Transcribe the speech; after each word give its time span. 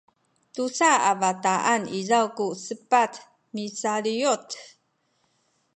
tusa 0.53 0.89
a 1.09 1.11
bataan 1.21 1.83
izaw 1.99 2.25
ku 2.37 2.45
sepat 2.65 3.13
misaliyut 3.53 4.47